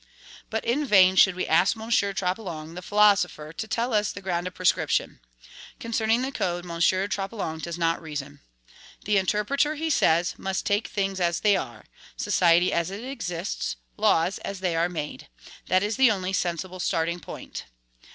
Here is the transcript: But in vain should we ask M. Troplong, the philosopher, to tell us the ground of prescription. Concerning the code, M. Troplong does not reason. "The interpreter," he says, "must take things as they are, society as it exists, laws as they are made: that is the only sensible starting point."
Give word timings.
But 0.49 0.65
in 0.65 0.83
vain 0.83 1.15
should 1.15 1.35
we 1.35 1.45
ask 1.45 1.77
M. 1.77 1.87
Troplong, 1.91 2.73
the 2.73 2.81
philosopher, 2.81 3.53
to 3.53 3.67
tell 3.67 3.93
us 3.93 4.11
the 4.11 4.19
ground 4.19 4.47
of 4.47 4.55
prescription. 4.55 5.19
Concerning 5.79 6.23
the 6.23 6.31
code, 6.31 6.65
M. 6.67 6.71
Troplong 7.07 7.59
does 7.59 7.77
not 7.77 8.01
reason. 8.01 8.39
"The 9.05 9.17
interpreter," 9.19 9.75
he 9.75 9.91
says, 9.91 10.33
"must 10.39 10.65
take 10.65 10.87
things 10.87 11.19
as 11.19 11.41
they 11.41 11.55
are, 11.55 11.85
society 12.17 12.73
as 12.73 12.89
it 12.89 13.03
exists, 13.03 13.75
laws 13.95 14.39
as 14.39 14.59
they 14.61 14.75
are 14.75 14.89
made: 14.89 15.27
that 15.67 15.83
is 15.83 15.97
the 15.97 16.09
only 16.09 16.33
sensible 16.33 16.79
starting 16.79 17.19
point." 17.19 17.65